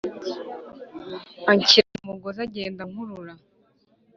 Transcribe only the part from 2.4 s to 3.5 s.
agenda ankurura.